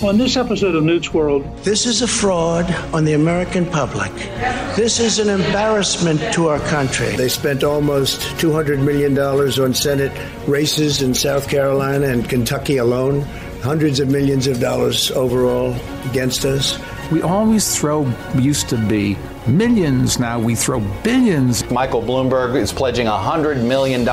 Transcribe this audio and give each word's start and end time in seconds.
On 0.00 0.16
this 0.16 0.36
episode 0.36 0.76
of 0.76 0.84
Newt's 0.84 1.12
World, 1.12 1.44
this 1.64 1.84
is 1.84 2.02
a 2.02 2.06
fraud 2.06 2.72
on 2.94 3.04
the 3.04 3.14
American 3.14 3.66
public. 3.66 4.12
This 4.76 5.00
is 5.00 5.18
an 5.18 5.28
embarrassment 5.28 6.20
to 6.34 6.46
our 6.46 6.60
country. 6.60 7.08
They 7.16 7.28
spent 7.28 7.64
almost 7.64 8.20
$200 8.36 8.80
million 8.80 9.18
on 9.18 9.74
Senate 9.74 10.12
races 10.46 11.02
in 11.02 11.14
South 11.14 11.48
Carolina 11.48 12.06
and 12.06 12.28
Kentucky 12.28 12.76
alone, 12.76 13.22
hundreds 13.62 13.98
of 13.98 14.08
millions 14.08 14.46
of 14.46 14.60
dollars 14.60 15.10
overall 15.10 15.74
against 16.08 16.44
us. 16.44 16.78
We 17.10 17.22
always 17.22 17.76
throw, 17.76 18.06
used 18.36 18.68
to 18.68 18.76
be 18.76 19.16
millions, 19.48 20.20
now 20.20 20.38
we 20.38 20.54
throw 20.54 20.78
billions. 21.02 21.68
Michael 21.72 22.02
Bloomberg 22.02 22.54
is 22.54 22.72
pledging 22.72 23.08
$100 23.08 23.66
million 23.66 24.04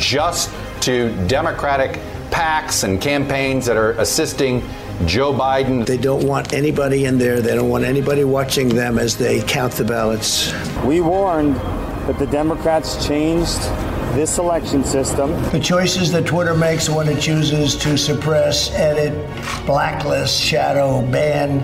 just 0.00 0.50
to 0.80 1.14
Democratic 1.28 2.00
PACs 2.30 2.82
and 2.82 3.00
campaigns 3.00 3.66
that 3.66 3.76
are 3.76 3.92
assisting 3.92 4.62
Joe 5.04 5.32
Biden. 5.32 5.84
They 5.84 5.98
don't 5.98 6.26
want 6.26 6.52
anybody 6.52 7.04
in 7.04 7.18
there. 7.18 7.40
They 7.40 7.54
don't 7.54 7.68
want 7.68 7.84
anybody 7.84 8.24
watching 8.24 8.68
them 8.68 8.98
as 8.98 9.16
they 9.16 9.42
count 9.42 9.74
the 9.74 9.84
ballots. 9.84 10.52
We 10.84 11.00
warned 11.00 11.56
that 12.06 12.18
the 12.18 12.26
Democrats 12.26 13.06
changed 13.06 13.60
this 14.14 14.38
election 14.38 14.84
system. 14.84 15.30
The 15.50 15.60
choices 15.60 16.10
that 16.12 16.24
Twitter 16.24 16.54
makes 16.54 16.88
when 16.88 17.08
it 17.08 17.20
chooses 17.20 17.76
to 17.76 17.98
suppress, 17.98 18.70
edit, 18.74 19.12
blacklist, 19.66 20.40
shadow, 20.40 21.02
ban, 21.10 21.60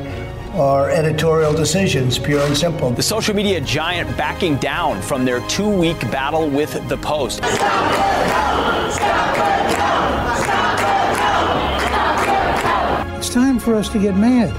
are 0.55 0.91
editorial 0.91 1.55
decisions, 1.55 2.19
pure 2.19 2.43
and 2.43 2.57
simple. 2.57 2.91
The 2.91 3.03
social 3.03 3.35
media 3.35 3.61
giant 3.61 4.15
backing 4.19 4.57
down 4.57 5.01
from 5.01 5.25
their 5.25 5.41
two 5.49 5.71
week 5.71 5.99
battle 6.11 6.49
with 6.51 6.87
The 6.91 6.99
Post. 6.99 7.39
Stop 7.39 8.87
It's 8.87 8.99
time 8.99 9.52
for 13.63 13.77
us 13.77 13.89
to 13.91 13.99
get 14.01 14.17
mad. 14.17 14.51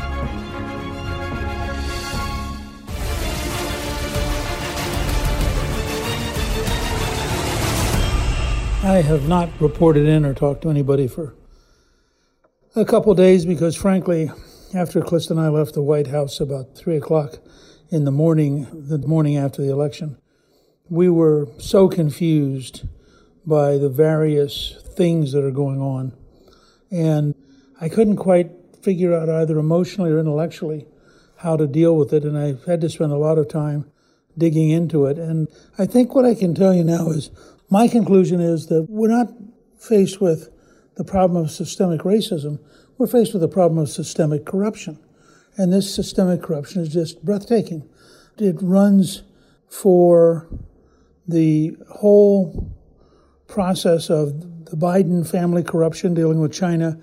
I 8.86 9.02
have 9.02 9.28
not 9.28 9.50
reported 9.60 10.08
in 10.08 10.26
or 10.26 10.34
talked 10.34 10.62
to 10.62 10.70
anybody 10.70 11.08
for 11.08 11.36
a 12.76 12.86
couple 12.86 13.14
days 13.14 13.46
because, 13.46 13.76
frankly, 13.76 14.32
after 14.74 15.02
Callista 15.02 15.34
and 15.34 15.42
I 15.42 15.50
left 15.50 15.74
the 15.74 15.82
White 15.82 16.08
House 16.08 16.40
about 16.40 16.76
three 16.76 16.96
o'clock 16.96 17.40
in 17.90 18.06
the 18.06 18.12
morning, 18.12 18.68
the 18.72 18.98
morning 19.00 19.36
after 19.38 19.62
the 19.62 19.72
election, 19.72 20.18
we 20.90 21.10
were 21.10 21.48
so 21.58 21.90
confused 21.90 22.88
by 23.46 23.78
the 23.78 23.90
various 23.90 24.82
things 24.96 25.34
that 25.34 25.44
are 25.44 25.52
going 25.52 25.82
on. 25.82 26.14
And 26.90 27.36
I 27.82 27.90
couldn't 27.90 28.18
quite 28.18 28.52
figure 28.84 29.14
out 29.14 29.30
either 29.30 29.58
emotionally 29.58 30.12
or 30.12 30.20
intellectually 30.20 30.86
how 31.38 31.58
to 31.58 31.66
deal 31.68 31.96
with 31.96 32.14
it, 32.14 32.24
and 32.24 32.38
I've 32.38 32.64
had 32.66 32.82
to 32.82 32.90
spend 32.90 33.12
a 33.12 33.18
lot 33.18 33.38
of 33.38 33.48
time 33.48 33.90
digging 34.38 34.70
into 34.70 35.06
it. 35.06 35.18
And 35.18 35.48
I 35.78 35.86
think 35.86 36.14
what 36.14 36.26
I 36.26 36.36
can 36.36 36.54
tell 36.54 36.74
you 36.74 36.84
now 36.84 37.10
is 37.10 37.32
my 37.70 37.88
conclusion 37.88 38.40
is 38.40 38.68
that 38.68 38.88
we're 38.90 39.10
not 39.10 39.34
faced 39.78 40.22
with 40.22 40.50
the 40.96 41.04
problem 41.04 41.44
of 41.44 41.52
systemic 41.52 42.02
racism, 42.02 42.60
we're 42.98 43.08
faced 43.08 43.34
with 43.34 43.42
the 43.42 43.48
problem 43.48 43.80
of 43.80 43.90
systemic 43.90 44.46
corruption. 44.46 45.00
And 45.58 45.72
this 45.72 45.94
systemic 45.94 46.42
corruption 46.42 46.82
is 46.82 46.90
just 46.90 47.24
breathtaking. 47.24 47.88
It 48.38 48.56
runs 48.62 49.24
for 49.68 50.48
the 51.28 51.76
whole 51.90 52.72
process 53.48 54.10
of 54.10 54.66
the 54.66 54.78
Biden 54.78 55.28
family 55.30 55.64
corruption 55.64 56.14
dealing 56.14 56.40
with 56.40 56.54
China 56.54 57.00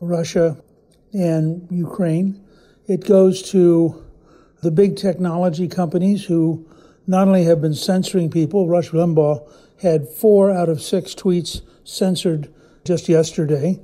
Russia 0.00 0.56
and 1.16 1.66
Ukraine. 1.70 2.40
It 2.86 3.06
goes 3.06 3.42
to 3.50 4.04
the 4.62 4.70
big 4.70 4.96
technology 4.96 5.66
companies 5.66 6.26
who 6.26 6.68
not 7.06 7.26
only 7.26 7.44
have 7.44 7.60
been 7.60 7.74
censoring 7.74 8.30
people, 8.30 8.68
Rush 8.68 8.90
Limbaugh 8.90 9.48
had 9.80 10.08
four 10.08 10.50
out 10.50 10.68
of 10.68 10.82
six 10.82 11.14
tweets 11.14 11.62
censored 11.84 12.52
just 12.84 13.08
yesterday. 13.08 13.80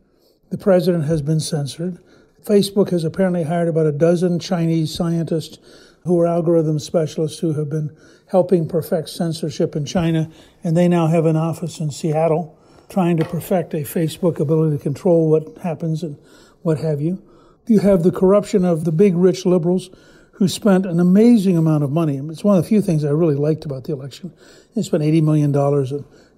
The 0.51 0.59
president 0.59 1.05
has 1.05 1.23
been 1.23 1.41
censored. 1.41 1.99
Facebook 2.45 2.91
has 2.91 3.05
apparently 3.05 3.45
hired 3.45 3.69
about 3.69 3.87
a 3.87 3.93
dozen 3.93 4.39
Chinese 4.39 4.95
scientists 4.95 5.59
who 6.05 6.21
are 6.21 6.27
algorithm 6.27 6.79
specialists 6.79 7.39
who 7.39 7.55
have 7.55 7.71
been 7.71 7.97
helping 8.27 8.69
perfect 8.69 9.09
censorship 9.09 9.77
in 9.77 9.87
China, 9.87 10.29
and 10.65 10.77
they 10.77 10.89
now 10.89 11.07
have 11.07 11.27
an 11.27 11.37
office 11.37 11.79
in 11.81 11.91
Seattle 11.91 12.59
trying 12.89 13.17
to 13.17 13.25
perfect 13.25 13.73
a 13.73 13.79
Facebook 13.79 14.39
ability 14.39 14.77
to 14.77 14.83
control 14.83 15.31
what 15.31 15.57
happens 15.63 16.03
and 16.03 16.19
what 16.63 16.79
have 16.79 17.01
you. 17.01 17.23
You 17.67 17.79
have 17.81 18.03
the 18.03 18.11
corruption 18.13 18.65
of 18.65 18.85
the 18.85 18.93
big 18.93 19.15
rich 19.15 19.47
liberals 19.47 19.91
who 20.33 20.49
spent 20.49 20.87
an 20.87 20.99
amazing 20.99 21.57
amount 21.57 21.85
of 21.85 21.93
money. 21.93 22.17
It's 22.17 22.43
one 22.43 22.57
of 22.57 22.65
the 22.65 22.69
few 22.69 22.83
things 22.83 23.05
I 23.05 23.11
really 23.11 23.35
liked 23.35 23.65
about 23.65 23.85
the 23.85 23.93
election. 23.93 24.33
They 24.75 24.83
spent 24.83 25.03
$80 25.03 25.23
million 25.23 25.53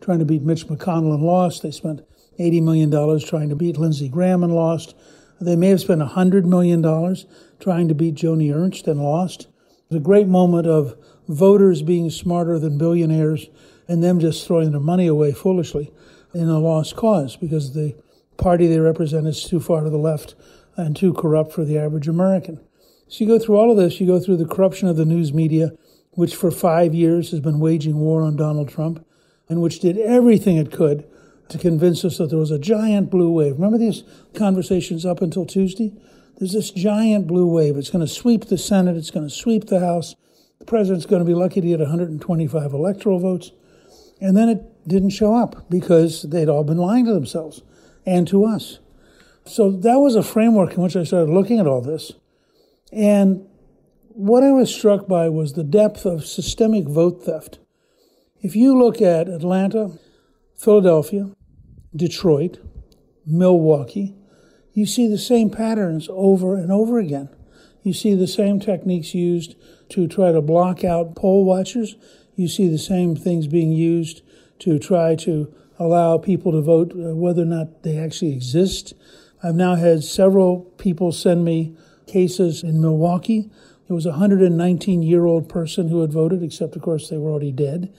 trying 0.01 0.19
to 0.19 0.25
beat 0.25 0.43
Mitch 0.43 0.67
McConnell 0.67 1.15
and 1.15 1.23
lost. 1.23 1.63
They 1.63 1.71
spent 1.71 2.03
$80 2.39 2.63
million 2.63 3.21
trying 3.21 3.49
to 3.49 3.57
beat 3.57 3.79
Lindsey 3.79 4.09
Graham 4.09 4.43
and 4.43 4.55
lost. 4.55 4.95
They 5.41 5.57
may 5.57 5.69
have 5.69 5.81
spent 5.81 6.03
$100 6.03 6.45
million 6.45 6.83
trying 7.61 7.89
to 7.89 7.95
beat 7.95 8.17
Joni 8.17 8.55
Ernst 8.55 8.87
and 8.87 9.01
lost. 9.01 9.43
It 9.43 9.49
was 9.91 9.97
a 9.97 10.01
great 10.01 10.27
moment 10.27 10.67
of 10.67 10.97
voters 11.29 11.83
being 11.83 12.11
smarter 12.11 12.59
than 12.59 12.79
billionaires 12.79 13.49
and 13.89 14.03
them 14.03 14.21
just 14.21 14.47
throwing 14.47 14.73
their 14.73 14.81
money 14.81 15.07
away 15.07 15.33
foolishly 15.33 15.93
in 16.33 16.49
a 16.49 16.59
lost 16.59 16.97
cause 16.97 17.37
because 17.37 17.75
the 17.75 17.95
party 18.37 18.67
they 18.67 18.79
represent 18.79 19.27
is 19.27 19.45
too 19.45 19.61
far 19.61 19.83
to 19.83 19.91
the 19.91 19.99
left 19.99 20.35
and 20.77 20.97
too 20.97 21.13
corrupt 21.13 21.53
for 21.53 21.65
the 21.65 21.79
average 21.79 22.09
American. 22.09 22.61
So 23.09 23.25
you 23.25 23.27
go 23.27 23.39
through 23.39 23.57
all 23.57 23.71
of 23.71 23.77
this, 23.77 24.01
you 24.01 24.07
go 24.07 24.19
through 24.19 24.39
the 24.39 24.47
corruption 24.47 24.89
of 24.89 24.97
the 24.97 25.05
news 25.05 25.33
media, 25.33 25.73
which 26.13 26.35
for 26.35 26.51
five 26.51 26.95
years 26.95 27.31
has 27.31 27.41
been 27.41 27.61
waging 27.61 27.97
war 27.97 28.23
on 28.23 28.37
Donald 28.37 28.69
Trump, 28.69 29.05
and 29.49 29.61
which 29.61 29.81
did 29.81 29.99
everything 29.99 30.57
it 30.57 30.73
could 30.73 31.07
to 31.49 31.59
convince 31.59 32.05
us 32.05 32.19
that 32.19 32.31
there 32.31 32.39
was 32.39 32.51
a 32.51 32.59
giant 32.59 33.11
blue 33.11 33.31
wave. 33.31 33.55
Remember 33.55 33.79
these 33.79 34.03
conversations 34.35 35.05
up 35.05 35.21
until 35.21 35.45
Tuesday? 35.45 35.93
There's 36.39 36.53
this 36.53 36.71
giant 36.71 37.27
blue 37.27 37.47
wave. 37.47 37.77
It's 37.77 37.91
going 37.91 38.05
to 38.05 38.13
sweep 38.13 38.47
the 38.47 38.59
Senate, 38.59 38.97
it's 38.97 39.11
going 39.11 39.29
to 39.29 39.35
sweep 39.35 39.67
the 39.67 39.81
House. 39.81 40.17
The 40.59 40.65
president's 40.65 41.07
going 41.07 41.21
to 41.21 41.27
be 41.27 41.35
lucky 41.35 41.61
to 41.61 41.67
get 41.67 41.81
125 41.81 42.73
electoral 42.73 43.19
votes. 43.19 43.53
And 44.21 44.37
then 44.37 44.49
it 44.49 44.89
didn't 44.89 45.11
show 45.11 45.35
up 45.35 45.69
because 45.69 46.23
they'd 46.23 46.49
all 46.49 46.65
been 46.65 46.79
lying 46.79 47.05
to 47.05 47.13
themselves 47.13 47.63
and 48.07 48.27
to 48.29 48.45
us. 48.45 48.79
So 49.47 49.71
that 49.71 49.97
was 49.97 50.17
a 50.17 50.23
framework 50.23 50.75
in 50.75 50.83
which 50.83 50.97
I 50.97 51.05
started 51.05 51.33
looking 51.33 51.61
at 51.61 51.67
all 51.67 51.81
this. 51.81 52.13
And 52.93 53.47
what 54.09 54.43
I 54.43 54.53
was 54.53 54.75
struck 54.75 55.07
by 55.09 55.29
was 55.29 55.53
the 55.53 55.65
depth 55.65 56.07
of 56.07 56.25
systemic 56.25 56.87
vote 56.87 57.25
theft. 57.25 57.59
If 58.41 58.55
you 58.55 58.79
look 58.79 59.03
at 59.03 59.29
Atlanta, 59.29 59.99
Philadelphia, 60.57 61.31
Detroit, 61.95 62.59
Milwaukee, 63.27 64.15
you 64.73 64.87
see 64.87 65.09
the 65.09 65.19
same 65.19 65.51
patterns 65.51 66.09
over 66.11 66.57
and 66.57 66.71
over 66.71 66.99
again. 66.99 67.29
You 67.83 67.93
see 67.93 68.15
the 68.15 68.27
same 68.27 68.61
techniques 68.61 69.15
used 69.15 69.57
to 69.91 70.09
try 70.09 70.33
to 70.33 70.41
block 70.41 70.85
out 70.85 71.15
poll 71.15 71.45
watchers. 71.45 71.97
You 72.35 72.49
see 72.49 72.69
the 72.69 72.79
same 72.79 73.15
things 73.15 73.47
being 73.47 73.73
used 73.73 74.23
to 74.61 74.79
try 74.79 75.15
to 75.17 75.55
allow 75.79 76.19
people 76.19 76.53
to 76.53 76.61
vote 76.61 76.93
uh, 76.93 77.15
whether 77.15 77.43
or 77.43 77.47
not 77.47 77.83
they 77.83 77.99
actually 77.99 78.33
exist. 78.33 78.95
I've 79.43 79.55
now 79.55 79.75
had 79.75 80.05
several 80.05 80.61
people 80.79 81.13
send 81.13 81.45
me 81.45 81.77
cases 82.07 82.63
in 82.63 82.81
Milwaukee. 82.81 83.51
There 83.89 83.95
was 83.95 84.07
a 84.07 84.11
119 84.11 85.03
year 85.03 85.25
old 85.25 85.49
person 85.49 85.89
who 85.89 86.01
had 86.01 86.13
voted, 86.13 86.43
except, 86.43 86.77
of 86.77 86.83
course, 86.83 87.09
they 87.09 87.19
were 87.19 87.31
already 87.31 87.53
dead. 87.53 87.93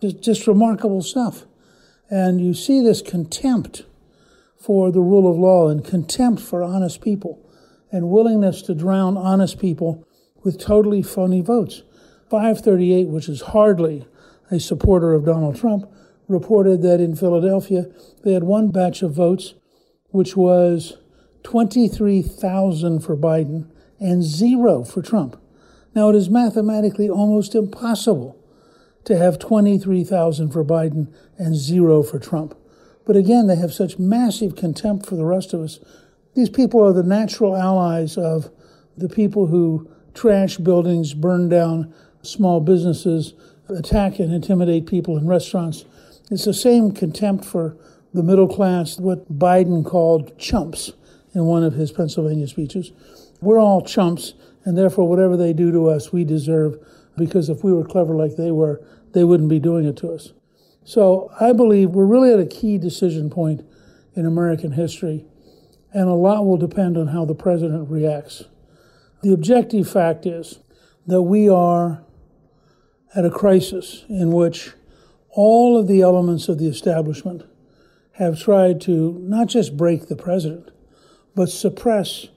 Just, 0.00 0.20
just 0.20 0.46
remarkable 0.46 1.02
stuff. 1.02 1.44
And 2.10 2.40
you 2.40 2.54
see 2.54 2.82
this 2.82 3.02
contempt 3.02 3.84
for 4.58 4.92
the 4.92 5.00
rule 5.00 5.30
of 5.30 5.38
law 5.38 5.68
and 5.68 5.84
contempt 5.84 6.40
for 6.40 6.62
honest 6.62 7.00
people 7.00 7.40
and 7.90 8.10
willingness 8.10 8.62
to 8.62 8.74
drown 8.74 9.16
honest 9.16 9.58
people 9.58 10.06
with 10.42 10.58
totally 10.58 11.02
phony 11.02 11.40
votes. 11.40 11.82
538, 12.30 13.08
which 13.08 13.28
is 13.28 13.42
hardly 13.42 14.06
a 14.50 14.60
supporter 14.60 15.14
of 15.14 15.24
Donald 15.24 15.56
Trump, 15.56 15.90
reported 16.32 16.82
that 16.82 17.00
in 17.00 17.14
Philadelphia 17.14 17.86
they 18.24 18.32
had 18.32 18.44
one 18.44 18.70
batch 18.70 19.02
of 19.02 19.12
votes 19.12 19.54
which 20.10 20.36
was 20.36 20.98
23,000 21.44 23.00
for 23.00 23.16
Biden 23.16 23.70
and 23.98 24.22
zero 24.22 24.84
for 24.84 25.02
Trump. 25.02 25.40
Now, 25.94 26.08
it 26.10 26.16
is 26.16 26.30
mathematically 26.30 27.08
almost 27.08 27.54
impossible 27.54 28.38
to 29.04 29.16
have 29.16 29.38
23,000 29.38 30.50
for 30.50 30.64
Biden 30.64 31.12
and 31.38 31.56
zero 31.56 32.02
for 32.02 32.18
Trump. 32.18 32.56
But 33.04 33.16
again, 33.16 33.46
they 33.46 33.56
have 33.56 33.72
such 33.72 33.98
massive 33.98 34.54
contempt 34.54 35.06
for 35.06 35.16
the 35.16 35.24
rest 35.24 35.52
of 35.52 35.60
us. 35.60 35.80
These 36.34 36.50
people 36.50 36.82
are 36.82 36.92
the 36.92 37.02
natural 37.02 37.56
allies 37.56 38.16
of 38.16 38.50
the 38.96 39.08
people 39.08 39.48
who 39.48 39.90
trash 40.14 40.56
buildings, 40.58 41.14
burn 41.14 41.48
down 41.48 41.92
small 42.22 42.60
businesses, 42.60 43.34
attack 43.68 44.18
and 44.18 44.32
intimidate 44.32 44.86
people 44.86 45.16
in 45.16 45.26
restaurants. 45.26 45.84
It's 46.30 46.44
the 46.44 46.54
same 46.54 46.92
contempt 46.92 47.44
for 47.44 47.76
the 48.14 48.22
middle 48.22 48.48
class, 48.48 48.98
what 48.98 49.38
Biden 49.38 49.84
called 49.84 50.38
chumps 50.38 50.92
in 51.34 51.46
one 51.46 51.64
of 51.64 51.74
his 51.74 51.92
Pennsylvania 51.92 52.46
speeches. 52.46 52.92
We're 53.40 53.58
all 53.58 53.82
chumps, 53.82 54.34
and 54.64 54.76
therefore, 54.76 55.08
whatever 55.08 55.36
they 55.36 55.52
do 55.52 55.72
to 55.72 55.88
us, 55.88 56.12
we 56.12 56.24
deserve, 56.24 56.78
because 57.16 57.48
if 57.48 57.64
we 57.64 57.72
were 57.72 57.84
clever 57.84 58.14
like 58.14 58.36
they 58.36 58.50
were, 58.50 58.82
they 59.12 59.24
wouldn't 59.24 59.48
be 59.48 59.58
doing 59.58 59.84
it 59.84 59.96
to 59.98 60.12
us. 60.12 60.32
So 60.84 61.30
I 61.40 61.52
believe 61.52 61.90
we're 61.90 62.06
really 62.06 62.32
at 62.32 62.40
a 62.40 62.46
key 62.46 62.78
decision 62.78 63.30
point 63.30 63.64
in 64.14 64.26
American 64.26 64.72
history, 64.72 65.24
and 65.92 66.08
a 66.08 66.14
lot 66.14 66.46
will 66.46 66.56
depend 66.56 66.96
on 66.96 67.08
how 67.08 67.24
the 67.24 67.34
president 67.34 67.90
reacts. 67.90 68.44
The 69.22 69.32
objective 69.32 69.88
fact 69.88 70.26
is 70.26 70.60
that 71.06 71.22
we 71.22 71.48
are 71.48 72.04
at 73.14 73.24
a 73.24 73.30
crisis 73.30 74.04
in 74.08 74.32
which 74.32 74.72
all 75.32 75.78
of 75.78 75.88
the 75.88 76.02
elements 76.02 76.48
of 76.48 76.58
the 76.58 76.68
establishment 76.68 77.42
have 78.12 78.38
tried 78.38 78.80
to 78.82 79.18
not 79.20 79.48
just 79.48 79.76
break 79.76 80.06
the 80.06 80.16
president, 80.16 80.70
but 81.34 81.48
suppress 81.48 82.28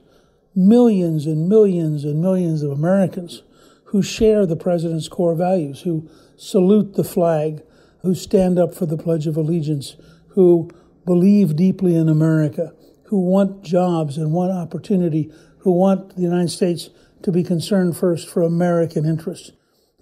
millions 0.56 1.26
and 1.26 1.50
millions 1.50 2.06
and 2.06 2.22
millions 2.22 2.64
of 2.64 2.72
Americans 2.72 3.44
who 3.86 4.02
share 4.02 4.46
the 4.46 4.56
president's 4.56 5.10
core 5.10 5.36
values, 5.36 5.82
who 5.82 6.10
salute 6.38 6.96
the 6.96 7.04
flag, 7.04 7.62
who 8.02 8.16
stand 8.16 8.58
up 8.58 8.74
for 8.74 8.86
the 8.86 8.98
Pledge 8.98 9.28
of 9.28 9.36
Allegiance, 9.36 9.98
who 10.30 10.70
believe 11.06 11.56
deeply 11.56 11.96
in 11.96 12.08
America, 12.08 12.74
who 13.06 13.20
want 13.20 13.64
jobs 13.64 14.18
and 14.18 14.32
want 14.32 14.52
opportunity, 14.52 15.32
who 15.60 15.72
want 15.72 16.16
the 16.16 16.22
United 16.22 16.50
States 16.50 16.90
to 17.24 17.32
be 17.32 17.44
concerned 17.44 17.98
first 17.98 18.30
for 18.30 18.42
American 18.42 19.06
interests. 19.06 19.52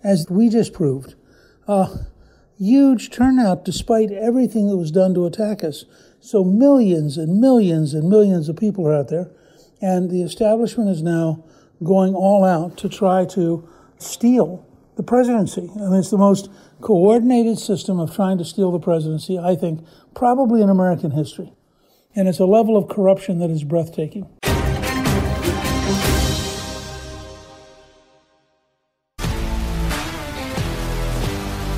As 0.03 0.27
we 0.29 0.49
just 0.49 0.73
proved, 0.73 1.15
a 1.67 1.87
huge 2.57 3.09
turnout 3.09 3.65
despite 3.65 4.11
everything 4.11 4.69
that 4.69 4.77
was 4.77 4.91
done 4.91 5.13
to 5.13 5.25
attack 5.25 5.63
us. 5.63 5.85
So 6.19 6.43
millions 6.43 7.17
and 7.17 7.41
millions 7.41 7.93
and 7.93 8.09
millions 8.09 8.49
of 8.49 8.55
people 8.55 8.87
are 8.87 8.95
out 8.95 9.09
there, 9.09 9.29
and 9.81 10.09
the 10.09 10.21
establishment 10.21 10.89
is 10.89 11.01
now 11.01 11.43
going 11.83 12.15
all 12.15 12.45
out 12.45 12.77
to 12.77 12.89
try 12.89 13.25
to 13.25 13.67
steal 13.97 14.65
the 14.95 15.03
presidency. 15.03 15.69
I 15.75 15.89
mean, 15.89 15.95
it's 15.95 16.11
the 16.11 16.17
most 16.17 16.49
coordinated 16.81 17.57
system 17.59 17.99
of 17.99 18.15
trying 18.15 18.37
to 18.37 18.45
steal 18.45 18.71
the 18.71 18.79
presidency, 18.79 19.37
I 19.37 19.55
think, 19.55 19.85
probably 20.15 20.61
in 20.61 20.69
American 20.69 21.11
history. 21.11 21.53
And 22.15 22.27
it's 22.27 22.39
a 22.39 22.45
level 22.45 22.77
of 22.77 22.87
corruption 22.87 23.39
that 23.39 23.49
is 23.49 23.63
breathtaking. 23.63 24.29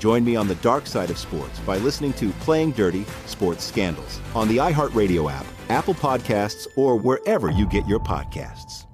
Join 0.00 0.24
me 0.24 0.34
on 0.34 0.48
the 0.48 0.54
dark 0.56 0.86
side 0.86 1.10
of 1.10 1.18
sports 1.18 1.58
by 1.60 1.76
listening 1.76 2.14
to 2.14 2.30
Playing 2.40 2.70
Dirty 2.72 3.04
Sports 3.26 3.64
Scandals 3.64 4.18
on 4.34 4.48
the 4.48 4.56
iHeartRadio 4.56 5.30
app, 5.30 5.44
Apple 5.68 5.92
Podcasts, 5.92 6.66
or 6.74 6.96
wherever 6.96 7.50
you 7.50 7.66
get 7.66 7.86
your 7.86 8.00
podcasts. 8.00 8.86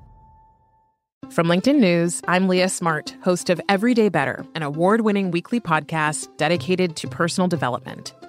From 1.30 1.46
LinkedIn 1.46 1.78
News, 1.78 2.22
I'm 2.26 2.48
Leah 2.48 2.68
Smart, 2.68 3.14
host 3.22 3.50
of 3.50 3.60
Everyday 3.68 4.08
Better, 4.08 4.44
an 4.56 4.64
award 4.64 5.02
winning 5.02 5.30
weekly 5.30 5.60
podcast 5.60 6.36
dedicated 6.38 6.96
to 6.96 7.06
personal 7.06 7.46
development. 7.46 8.12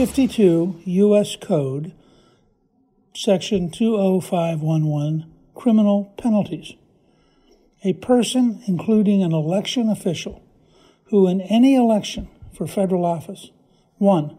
52 0.00 0.80
U.S. 0.82 1.36
Code, 1.36 1.92
Section 3.14 3.70
20511, 3.70 5.30
Criminal 5.54 6.14
Penalties. 6.16 6.72
A 7.84 7.92
person, 7.92 8.62
including 8.66 9.22
an 9.22 9.34
election 9.34 9.90
official, 9.90 10.42
who 11.10 11.28
in 11.28 11.42
any 11.42 11.74
election 11.74 12.30
for 12.50 12.66
federal 12.66 13.04
office, 13.04 13.50
1. 13.98 14.34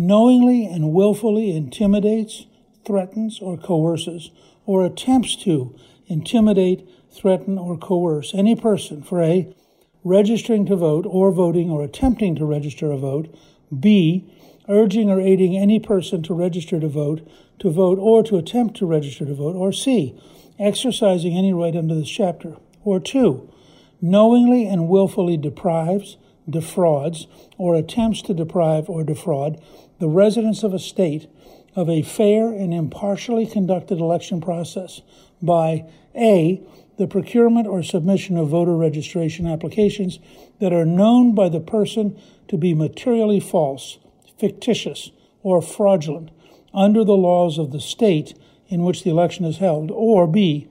knowingly 0.00 0.66
and 0.66 0.92
willfully 0.92 1.56
intimidates, 1.56 2.46
threatens, 2.84 3.38
or 3.40 3.56
coerces, 3.56 4.32
or 4.64 4.84
attempts 4.84 5.36
to 5.36 5.72
intimidate, 6.08 6.84
threaten, 7.12 7.56
or 7.58 7.78
coerce 7.78 8.34
any 8.34 8.56
person 8.56 9.04
for 9.04 9.22
A. 9.22 9.54
registering 10.02 10.66
to 10.66 10.74
vote 10.74 11.06
or 11.08 11.30
voting 11.30 11.70
or 11.70 11.84
attempting 11.84 12.34
to 12.34 12.44
register 12.44 12.90
a 12.90 12.96
vote, 12.98 13.32
B 13.78 14.28
urging 14.68 15.10
or 15.10 15.20
aiding 15.20 15.56
any 15.56 15.78
person 15.80 16.22
to 16.22 16.34
register 16.34 16.80
to 16.80 16.88
vote, 16.88 17.26
to 17.58 17.70
vote, 17.70 17.98
or 17.98 18.22
to 18.22 18.36
attempt 18.36 18.76
to 18.76 18.86
register 18.86 19.24
to 19.24 19.34
vote, 19.34 19.56
or 19.56 19.72
C, 19.72 20.18
exercising 20.58 21.36
any 21.36 21.52
right 21.52 21.76
under 21.76 21.94
this 21.94 22.08
chapter, 22.08 22.56
or 22.84 23.00
2, 23.00 23.52
knowingly 24.00 24.66
and 24.66 24.88
willfully 24.88 25.36
deprives, 25.36 26.16
defrauds, 26.48 27.26
or 27.58 27.74
attempts 27.74 28.22
to 28.22 28.34
deprive 28.34 28.88
or 28.88 29.02
defraud 29.02 29.60
the 29.98 30.08
residents 30.08 30.62
of 30.62 30.74
a 30.74 30.78
state 30.78 31.28
of 31.74 31.88
a 31.90 32.02
fair 32.02 32.48
and 32.48 32.72
impartially 32.72 33.46
conducted 33.46 33.98
election 33.98 34.40
process 34.40 35.02
by 35.42 35.84
A, 36.14 36.62
the 36.96 37.06
procurement 37.06 37.66
or 37.66 37.82
submission 37.82 38.38
of 38.38 38.48
voter 38.48 38.74
registration 38.74 39.46
applications 39.46 40.18
that 40.60 40.72
are 40.72 40.86
known 40.86 41.34
by 41.34 41.48
the 41.48 41.60
person 41.60 42.18
to 42.48 42.56
be 42.56 42.72
materially 42.72 43.40
false 43.40 43.98
fictitious, 44.38 45.10
or 45.42 45.62
fraudulent 45.62 46.30
under 46.74 47.04
the 47.04 47.16
laws 47.16 47.58
of 47.58 47.72
the 47.72 47.80
state 47.80 48.34
in 48.68 48.82
which 48.82 49.04
the 49.04 49.10
election 49.10 49.44
is 49.44 49.58
held, 49.58 49.90
or 49.90 50.26
B, 50.26 50.68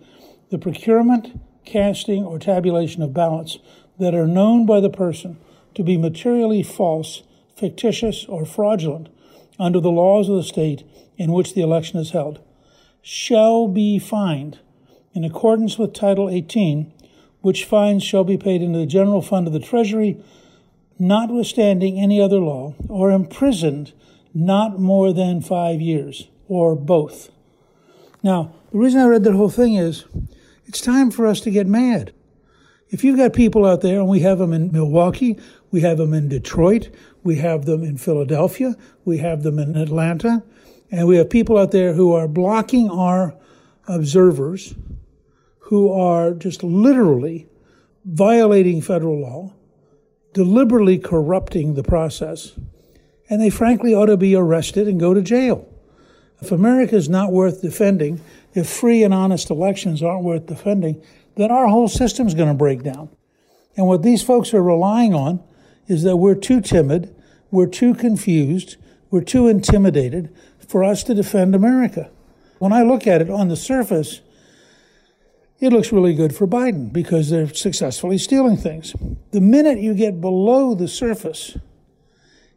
the 0.49 0.57
procurement, 0.57 1.39
casting, 1.65 2.23
or 2.23 2.37
tabulation 2.37 3.01
of 3.01 3.13
ballots 3.13 3.57
that 3.99 4.13
are 4.13 4.27
known 4.27 4.65
by 4.65 4.79
the 4.79 4.89
person 4.89 5.37
to 5.73 5.83
be 5.83 5.97
materially 5.97 6.61
false, 6.61 7.23
fictitious, 7.55 8.25
or 8.25 8.45
fraudulent 8.45 9.09
under 9.57 9.79
the 9.79 9.91
laws 9.91 10.29
of 10.29 10.35
the 10.35 10.43
state 10.43 10.83
in 11.17 11.31
which 11.31 11.53
the 11.53 11.61
election 11.61 11.99
is 11.99 12.11
held, 12.11 12.41
shall 13.01 13.67
be 13.67 13.97
fined 13.97 14.59
in 15.13 15.23
accordance 15.23 15.77
with 15.77 15.93
Title 15.93 16.29
18, 16.29 16.91
which 17.41 17.63
fines 17.63 18.03
shall 18.03 18.23
be 18.23 18.37
paid 18.37 18.61
into 18.61 18.79
the 18.79 18.85
general 18.85 19.21
fund 19.21 19.47
of 19.47 19.53
the 19.53 19.59
Treasury 19.59 20.17
notwithstanding 20.97 21.99
any 21.99 22.21
other 22.21 22.39
law, 22.39 22.73
or 22.87 23.11
imprisoned 23.11 23.93
not 24.33 24.79
more 24.79 25.13
than 25.13 25.41
five 25.41 25.81
years, 25.81 26.27
or 26.47 26.75
both. 26.75 27.31
Now, 28.23 28.53
the 28.71 28.77
reason 28.77 29.01
I 29.01 29.05
read 29.05 29.23
that 29.23 29.33
whole 29.33 29.49
thing 29.49 29.75
is 29.75 30.05
it's 30.65 30.81
time 30.81 31.11
for 31.11 31.27
us 31.27 31.39
to 31.41 31.51
get 31.51 31.67
mad. 31.67 32.13
If 32.89 33.03
you've 33.03 33.17
got 33.17 33.33
people 33.33 33.65
out 33.65 33.81
there, 33.81 33.99
and 33.99 34.07
we 34.07 34.21
have 34.21 34.39
them 34.39 34.53
in 34.53 34.71
Milwaukee, 34.71 35.39
we 35.71 35.81
have 35.81 35.97
them 35.97 36.13
in 36.13 36.29
Detroit, 36.29 36.89
we 37.23 37.37
have 37.37 37.65
them 37.65 37.83
in 37.83 37.97
Philadelphia, 37.97 38.75
we 39.03 39.17
have 39.17 39.43
them 39.43 39.59
in 39.59 39.75
Atlanta, 39.75 40.43
and 40.91 41.07
we 41.07 41.17
have 41.17 41.29
people 41.29 41.57
out 41.57 41.71
there 41.71 41.93
who 41.93 42.13
are 42.13 42.27
blocking 42.27 42.89
our 42.89 43.35
observers, 43.87 44.75
who 45.59 45.91
are 45.91 46.33
just 46.33 46.63
literally 46.63 47.47
violating 48.05 48.81
federal 48.81 49.19
law 49.19 49.53
deliberately 50.35 50.99
corrupting 50.99 51.73
the 51.73 51.83
process, 51.83 52.51
and 53.29 53.41
they 53.41 53.49
frankly 53.49 53.95
ought 53.95 54.07
to 54.07 54.17
be 54.17 54.35
arrested 54.35 54.85
and 54.85 54.99
go 54.99 55.13
to 55.13 55.21
jail. 55.21 55.65
If 56.41 56.51
America 56.51 56.97
is 56.97 57.07
not 57.07 57.31
worth 57.31 57.61
defending, 57.61 58.19
if 58.53 58.67
free 58.67 59.01
and 59.01 59.13
honest 59.13 59.49
elections 59.49 60.03
aren't 60.03 60.25
worth 60.25 60.45
defending, 60.45 61.01
then 61.37 61.51
our 61.51 61.67
whole 61.67 61.87
system 61.87 62.27
is 62.27 62.33
going 62.33 62.49
to 62.49 62.53
break 62.53 62.83
down. 62.83 63.07
And 63.77 63.87
what 63.87 64.03
these 64.03 64.21
folks 64.21 64.53
are 64.53 64.61
relying 64.61 65.13
on 65.13 65.41
is 65.87 66.03
that 66.03 66.17
we're 66.17 66.35
too 66.35 66.59
timid, 66.59 67.15
we're 67.49 67.65
too 67.65 67.93
confused, 67.93 68.75
we're 69.09 69.23
too 69.23 69.47
intimidated 69.47 70.35
for 70.59 70.83
us 70.83 71.01
to 71.03 71.13
defend 71.13 71.55
America. 71.55 72.09
When 72.59 72.73
I 72.73 72.83
look 72.83 73.07
at 73.07 73.21
it 73.21 73.29
on 73.29 73.47
the 73.47 73.55
surface, 73.55 74.19
it 75.59 75.71
looks 75.71 75.91
really 75.91 76.13
good 76.13 76.35
for 76.35 76.47
Biden 76.47 76.91
because 76.91 77.29
they're 77.29 77.53
successfully 77.53 78.17
stealing 78.17 78.57
things. 78.57 78.93
The 79.31 79.41
minute 79.41 79.79
you 79.79 79.93
get 79.93 80.19
below 80.19 80.75
the 80.75 80.87
surface, 80.87 81.57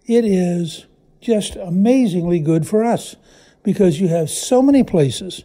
it 0.04 0.24
is 0.24 0.86
just 1.20 1.56
amazingly 1.56 2.40
good 2.40 2.66
for 2.66 2.84
us 2.84 3.16
because 3.62 4.00
you 4.00 4.08
have 4.08 4.30
so 4.30 4.62
many 4.62 4.82
places 4.82 5.44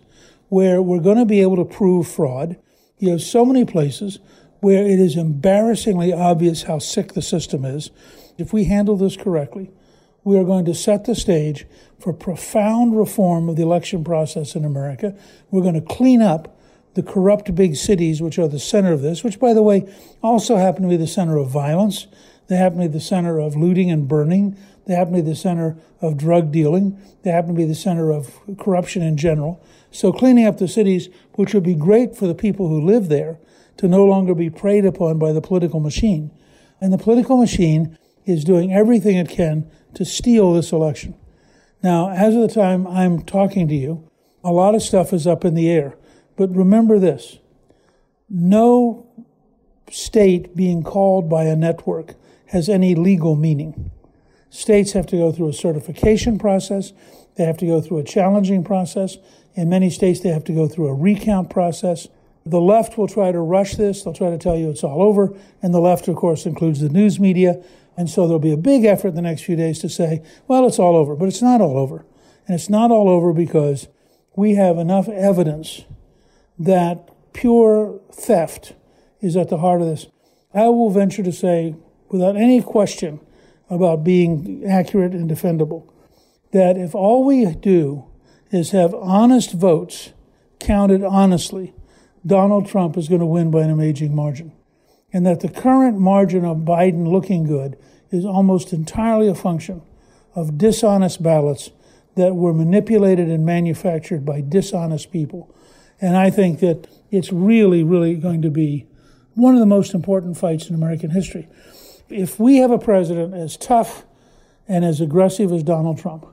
where 0.50 0.81
we're 0.81 1.00
going 1.00 1.17
to 1.17 1.25
be 1.25 1.41
able 1.41 1.57
to 1.57 1.65
prove 1.65 2.07
fraud. 2.07 2.57
You 2.98 3.12
have 3.12 3.22
so 3.22 3.45
many 3.45 3.65
places 3.65 4.19
where 4.60 4.86
it 4.86 5.00
is 5.00 5.17
embarrassingly 5.17 6.13
obvious 6.13 6.63
how 6.63 6.79
sick 6.79 7.13
the 7.13 7.22
system 7.22 7.65
is. 7.65 7.91
If 8.38 8.53
we 8.53 8.63
handle 8.63 8.95
this 8.95 9.17
correctly, 9.17 9.72
we 10.24 10.38
are 10.38 10.43
going 10.43 10.65
to 10.65 10.74
set 10.74 11.05
the 11.05 11.15
stage 11.15 11.65
for 12.00 12.13
profound 12.13 12.98
reform 12.98 13.50
of 13.50 13.57
the 13.57 13.63
election 13.63 14.03
process 14.03 14.55
in 14.55 14.63
America. 14.63 15.15
We're 15.51 15.62
going 15.62 15.74
to 15.74 15.81
clean 15.81 16.22
up 16.22 16.57
the 16.95 17.03
corrupt 17.03 17.53
big 17.55 17.75
cities, 17.75 18.21
which 18.21 18.38
are 18.38 18.47
the 18.47 18.59
center 18.59 18.91
of 18.93 19.01
this, 19.01 19.23
which, 19.23 19.39
by 19.39 19.53
the 19.53 19.63
way, 19.63 19.91
also 20.21 20.57
happen 20.57 20.83
to 20.83 20.89
be 20.89 20.97
the 20.97 21.07
center 21.07 21.38
of 21.38 21.50
violence. 21.50 22.07
They 22.47 22.57
happen 22.57 22.79
to 22.79 22.88
be 22.88 22.93
the 22.93 23.00
center 23.00 23.39
of 23.39 23.55
looting 23.55 23.89
and 23.89 24.07
burning. 24.07 24.57
They 24.85 24.93
happen 24.93 25.13
to 25.13 25.23
be 25.23 25.29
the 25.29 25.35
center 25.35 25.77
of 26.01 26.17
drug 26.17 26.51
dealing. 26.51 27.00
They 27.23 27.31
happen 27.31 27.51
to 27.51 27.57
be 27.57 27.65
the 27.65 27.75
center 27.75 28.12
of 28.12 28.39
corruption 28.57 29.01
in 29.01 29.17
general. 29.17 29.63
So 29.91 30.12
cleaning 30.12 30.45
up 30.45 30.57
the 30.57 30.67
cities, 30.67 31.09
which 31.33 31.53
would 31.53 31.63
be 31.63 31.75
great 31.75 32.15
for 32.15 32.27
the 32.27 32.35
people 32.35 32.67
who 32.67 32.81
live 32.81 33.09
there, 33.09 33.39
to 33.77 33.88
no 33.88 34.05
longer 34.05 34.35
be 34.35 34.50
preyed 34.50 34.85
upon 34.85 35.17
by 35.17 35.31
the 35.31 35.41
political 35.41 35.79
machine. 35.79 36.31
And 36.79 36.91
the 36.91 36.97
political 36.97 37.38
machine 37.38 37.97
is 38.25 38.43
doing 38.43 38.73
everything 38.73 39.17
it 39.17 39.29
can 39.29 39.69
to 39.95 40.05
steal 40.05 40.53
this 40.53 40.71
election. 40.71 41.15
Now, 41.81 42.09
as 42.09 42.35
of 42.35 42.41
the 42.41 42.53
time 42.53 42.85
I'm 42.88 43.23
talking 43.23 43.67
to 43.67 43.75
you, 43.75 44.09
a 44.43 44.51
lot 44.51 44.75
of 44.75 44.81
stuff 44.81 45.13
is 45.13 45.25
up 45.25 45.45
in 45.45 45.55
the 45.55 45.69
air. 45.69 45.95
But 46.35 46.55
remember 46.55 46.99
this 46.99 47.39
no 48.29 49.07
state 49.91 50.55
being 50.55 50.83
called 50.83 51.29
by 51.29 51.43
a 51.43 51.55
network 51.55 52.15
has 52.47 52.69
any 52.69 52.95
legal 52.95 53.35
meaning. 53.35 53.91
States 54.49 54.93
have 54.93 55.07
to 55.07 55.17
go 55.17 55.31
through 55.31 55.49
a 55.49 55.53
certification 55.53 56.37
process, 56.37 56.93
they 57.35 57.45
have 57.45 57.57
to 57.57 57.65
go 57.65 57.81
through 57.81 57.99
a 57.99 58.03
challenging 58.03 58.63
process. 58.63 59.17
In 59.55 59.69
many 59.69 59.89
states, 59.89 60.19
they 60.19 60.29
have 60.29 60.43
to 60.45 60.53
go 60.53 60.67
through 60.67 60.87
a 60.87 60.93
recount 60.93 61.49
process. 61.49 62.07
The 62.45 62.61
left 62.61 62.97
will 62.97 63.07
try 63.07 63.31
to 63.31 63.39
rush 63.39 63.75
this. 63.75 64.03
They'll 64.03 64.13
try 64.13 64.29
to 64.29 64.37
tell 64.37 64.57
you 64.57 64.69
it's 64.69 64.83
all 64.83 65.01
over. 65.01 65.37
And 65.61 65.73
the 65.73 65.79
left, 65.79 66.07
of 66.07 66.15
course, 66.15 66.45
includes 66.45 66.79
the 66.81 66.89
news 66.89 67.19
media. 67.19 67.63
And 67.95 68.09
so 68.09 68.25
there'll 68.25 68.39
be 68.39 68.51
a 68.51 68.57
big 68.57 68.85
effort 68.85 69.09
in 69.09 69.15
the 69.15 69.21
next 69.21 69.43
few 69.43 69.55
days 69.55 69.79
to 69.79 69.89
say, 69.89 70.23
well, 70.47 70.65
it's 70.67 70.79
all 70.79 70.95
over. 70.95 71.15
But 71.15 71.27
it's 71.27 71.41
not 71.41 71.61
all 71.61 71.77
over. 71.77 72.05
And 72.47 72.55
it's 72.55 72.69
not 72.69 72.91
all 72.91 73.07
over 73.07 73.31
because 73.31 73.87
we 74.35 74.55
have 74.55 74.77
enough 74.77 75.07
evidence 75.07 75.83
that 76.60 77.10
pure 77.33 78.00
theft 78.12 78.74
is 79.22 79.36
at 79.36 79.50
the 79.50 79.57
heart 79.57 79.81
of 79.81 79.88
this. 79.88 80.07
I 80.53 80.67
will 80.67 80.89
venture 80.89 81.24
to 81.24 81.31
say, 81.31 81.75
without 82.10 82.36
any 82.36 82.62
question 82.62 83.19
about 83.69 84.03
being 84.03 84.63
accurate 84.65 85.13
and 85.13 85.29
defendable, 85.29 85.91
that 86.51 86.77
if 86.77 86.93
all 86.93 87.24
we 87.24 87.45
do 87.45 88.05
is 88.51 88.72
have 88.72 88.93
honest 88.93 89.53
votes 89.53 90.13
counted 90.60 91.03
honestly, 91.03 91.74
Donald 92.25 92.67
Trump 92.67 92.98
is 92.98 93.10
going 93.10 93.19
to 93.19 93.25
win 93.25 93.51
by 93.51 93.62
an 93.62 93.72
amazing 93.72 94.15
margin. 94.15 94.51
And 95.12 95.25
that 95.25 95.41
the 95.41 95.50
current 95.50 96.00
margin 96.00 96.45
of 96.45 96.57
Biden 96.57 97.07
looking 97.07 97.43
good 97.43 97.77
is 98.12 98.25
almost 98.25 98.74
entirely 98.74 99.27
a 99.27 99.36
function 99.36 99.81
of 100.36 100.57
dishonest 100.57 101.22
ballots 101.22 101.72
that 102.15 102.36
were 102.36 102.53
manipulated 102.53 103.27
and 103.27 103.45
manufactured 103.45 104.25
by 104.25 104.41
dishonest 104.41 105.12
people. 105.12 105.53
And 106.01 106.17
I 106.17 106.29
think 106.29 106.59
that 106.59 106.88
it's 107.12 107.31
really, 107.31 107.83
really 107.83 108.15
going 108.15 108.41
to 108.41 108.50
be 108.50 108.88
one 109.35 109.53
of 109.53 109.59
the 109.59 109.65
most 109.65 109.93
important 109.93 110.38
fights 110.38 110.67
in 110.67 110.75
American 110.75 111.12
history. 111.12 111.47
If 112.09 112.39
we 112.39 112.57
have 112.57 112.71
a 112.71 112.77
president 112.77 113.33
as 113.33 113.57
tough 113.57 114.05
and 114.67 114.85
as 114.85 115.01
aggressive 115.01 115.51
as 115.51 115.63
Donald 115.63 116.00
Trump, 116.00 116.27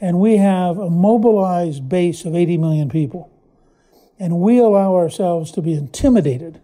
and 0.00 0.18
we 0.18 0.36
have 0.38 0.78
a 0.78 0.90
mobilized 0.90 1.88
base 1.88 2.24
of 2.24 2.34
80 2.34 2.56
million 2.58 2.88
people, 2.88 3.30
and 4.18 4.40
we 4.40 4.58
allow 4.58 4.94
ourselves 4.94 5.50
to 5.52 5.62
be 5.62 5.74
intimidated 5.74 6.60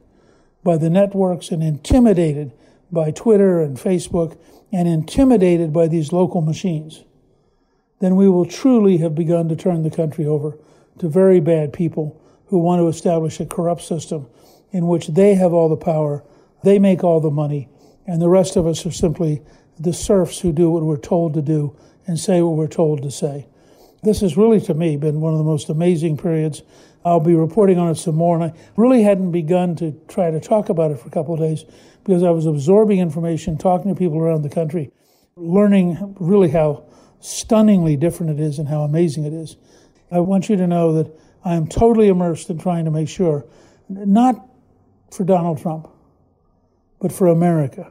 by 0.62 0.76
the 0.76 0.90
networks 0.90 1.50
and 1.50 1.62
intimidated 1.62 2.52
by 2.90 3.10
Twitter 3.10 3.60
and 3.60 3.76
Facebook 3.76 4.38
and 4.72 4.88
intimidated 4.88 5.72
by 5.72 5.88
these 5.88 6.12
local 6.12 6.40
machines, 6.40 7.04
then 8.00 8.16
we 8.16 8.28
will 8.28 8.44
truly 8.44 8.98
have 8.98 9.14
begun 9.14 9.48
to 9.48 9.56
turn 9.56 9.82
the 9.82 9.90
country 9.90 10.26
over 10.26 10.58
to 10.98 11.08
very 11.08 11.40
bad 11.40 11.72
people 11.72 12.22
who 12.46 12.58
want 12.58 12.80
to 12.80 12.88
establish 12.88 13.40
a 13.40 13.46
corrupt 13.46 13.82
system 13.82 14.28
in 14.70 14.86
which 14.86 15.08
they 15.08 15.34
have 15.34 15.52
all 15.52 15.68
the 15.68 15.76
power, 15.76 16.24
they 16.62 16.78
make 16.78 17.02
all 17.04 17.20
the 17.20 17.30
money, 17.30 17.68
and 18.06 18.20
the 18.20 18.28
rest 18.28 18.56
of 18.56 18.66
us 18.66 18.84
are 18.86 18.92
simply 18.92 19.42
the 19.78 19.92
serfs 19.92 20.40
who 20.40 20.52
do 20.52 20.70
what 20.70 20.82
we're 20.82 20.96
told 20.96 21.34
to 21.34 21.42
do 21.42 21.76
and 22.06 22.18
say 22.18 22.40
what 22.40 22.56
we're 22.56 22.66
told 22.66 23.02
to 23.02 23.10
say. 23.10 23.46
This 24.02 24.20
has 24.20 24.36
really, 24.36 24.60
to 24.62 24.74
me, 24.74 24.96
been 24.96 25.20
one 25.20 25.32
of 25.32 25.38
the 25.38 25.44
most 25.44 25.68
amazing 25.68 26.16
periods. 26.16 26.62
I'll 27.04 27.20
be 27.20 27.34
reporting 27.34 27.78
on 27.78 27.90
it 27.90 27.96
some 27.96 28.14
more, 28.14 28.36
and 28.36 28.44
I 28.44 28.52
really 28.76 29.02
hadn't 29.02 29.32
begun 29.32 29.76
to 29.76 29.92
try 30.08 30.30
to 30.30 30.40
talk 30.40 30.68
about 30.68 30.90
it 30.90 30.98
for 30.98 31.08
a 31.08 31.10
couple 31.10 31.34
of 31.34 31.40
days 31.40 31.64
because 32.04 32.22
I 32.22 32.30
was 32.30 32.46
absorbing 32.46 33.00
information, 33.00 33.58
talking 33.58 33.92
to 33.92 33.98
people 33.98 34.18
around 34.18 34.42
the 34.42 34.48
country, 34.48 34.92
learning 35.36 36.14
really 36.20 36.50
how 36.50 36.84
stunningly 37.20 37.96
different 37.96 38.38
it 38.38 38.40
is 38.40 38.58
and 38.58 38.68
how 38.68 38.82
amazing 38.82 39.24
it 39.24 39.32
is. 39.32 39.56
I 40.10 40.20
want 40.20 40.48
you 40.48 40.56
to 40.56 40.66
know 40.66 40.92
that 40.94 41.12
I 41.44 41.54
am 41.54 41.66
totally 41.66 42.08
immersed 42.08 42.50
in 42.50 42.58
trying 42.58 42.84
to 42.84 42.90
make 42.90 43.08
sure, 43.08 43.44
not 43.88 44.46
for 45.10 45.24
Donald 45.24 45.60
Trump, 45.60 45.88
but 47.00 47.12
for 47.12 47.28
America, 47.28 47.90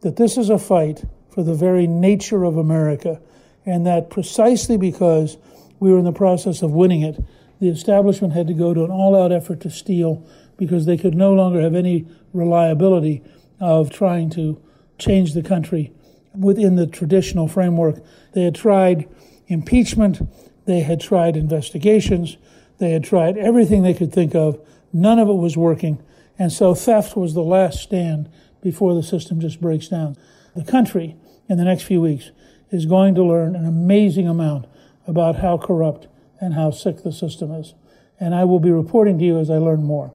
that 0.00 0.16
this 0.16 0.36
is 0.36 0.50
a 0.50 0.58
fight 0.58 1.04
for 1.30 1.42
the 1.42 1.54
very 1.54 1.86
nature 1.86 2.44
of 2.44 2.56
America, 2.56 3.20
and 3.64 3.86
that 3.86 4.10
precisely 4.10 4.76
because 4.76 5.36
we 5.80 5.90
were 5.90 5.98
in 5.98 6.04
the 6.04 6.12
process 6.12 6.62
of 6.62 6.72
winning 6.72 7.02
it, 7.02 7.22
the 7.60 7.68
establishment 7.68 8.32
had 8.32 8.46
to 8.46 8.54
go 8.54 8.74
to 8.74 8.84
an 8.84 8.90
all 8.90 9.20
out 9.20 9.32
effort 9.32 9.60
to 9.60 9.70
steal 9.70 10.26
because 10.56 10.86
they 10.86 10.96
could 10.96 11.14
no 11.14 11.32
longer 11.32 11.60
have 11.60 11.74
any 11.74 12.06
reliability 12.32 13.22
of 13.60 13.90
trying 13.90 14.30
to 14.30 14.60
change 14.98 15.34
the 15.34 15.42
country 15.42 15.92
within 16.34 16.76
the 16.76 16.86
traditional 16.86 17.48
framework. 17.48 17.96
They 18.32 18.44
had 18.44 18.54
tried 18.54 19.08
impeachment, 19.48 20.20
they 20.66 20.80
had 20.80 21.00
tried 21.00 21.36
investigations, 21.36 22.36
they 22.78 22.90
had 22.90 23.04
tried 23.04 23.38
everything 23.38 23.82
they 23.82 23.94
could 23.94 24.12
think 24.12 24.34
of. 24.34 24.60
None 24.92 25.18
of 25.18 25.28
it 25.28 25.34
was 25.34 25.56
working. 25.56 26.02
And 26.38 26.52
so 26.52 26.74
theft 26.74 27.16
was 27.16 27.34
the 27.34 27.42
last 27.42 27.80
stand 27.80 28.30
before 28.62 28.94
the 28.94 29.02
system 29.02 29.40
just 29.40 29.60
breaks 29.60 29.88
down. 29.88 30.16
The 30.54 30.64
country, 30.64 31.16
in 31.48 31.56
the 31.56 31.64
next 31.64 31.84
few 31.84 32.00
weeks, 32.00 32.30
is 32.70 32.86
going 32.86 33.14
to 33.14 33.22
learn 33.22 33.54
an 33.54 33.64
amazing 33.64 34.28
amount 34.28 34.66
about 35.06 35.36
how 35.36 35.56
corrupt 35.56 36.08
and 36.40 36.54
how 36.54 36.70
sick 36.70 37.02
the 37.02 37.12
system 37.12 37.52
is. 37.52 37.74
And 38.18 38.34
I 38.34 38.44
will 38.44 38.60
be 38.60 38.70
reporting 38.70 39.18
to 39.18 39.24
you 39.24 39.38
as 39.38 39.50
I 39.50 39.58
learn 39.58 39.82
more. 39.84 40.12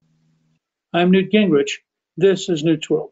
I'm 0.92 1.10
Newt 1.10 1.32
Gingrich. 1.32 1.78
This 2.16 2.48
is 2.48 2.62
Newt's 2.62 2.90
World. 2.90 3.11